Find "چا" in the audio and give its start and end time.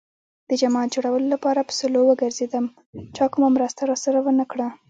3.15-3.25